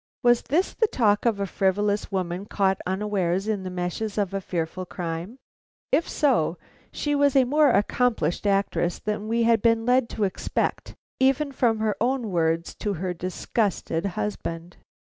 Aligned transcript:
Was 0.23 0.41
this 0.41 0.73
the 0.73 0.87
talk 0.87 1.27
of 1.27 1.39
a 1.39 1.45
frivolous 1.45 2.11
woman 2.11 2.47
caught 2.47 2.81
unawares 2.87 3.47
in 3.47 3.61
the 3.61 3.69
meshes 3.69 4.17
of 4.17 4.33
a 4.33 4.41
fearful 4.41 4.83
crime? 4.83 5.37
If 5.91 6.09
so, 6.09 6.57
she 6.91 7.13
was 7.13 7.35
a 7.35 7.43
more 7.43 7.69
accomplished 7.69 8.47
actress 8.47 8.97
than 8.97 9.27
we 9.27 9.43
had 9.43 9.61
been 9.61 9.85
led 9.85 10.09
to 10.17 10.23
expect 10.23 10.95
even 11.19 11.51
from 11.51 11.77
her 11.77 11.95
own 12.01 12.31
words 12.31 12.73
to 12.79 12.93
her 12.93 13.13
disgusted 13.13 14.07
husband. 14.17 14.77